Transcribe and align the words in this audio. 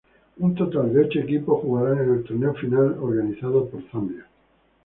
Un 0.39 0.55
total 0.55 0.91
de 0.95 1.01
ocho 1.05 1.19
equipos 1.19 1.61
jugarán 1.61 2.03
en 2.03 2.13
el 2.15 2.23
torneo 2.23 2.55
final, 2.55 2.97
organizado 2.99 3.69
por 3.69 3.83
Zambia. 3.91 4.25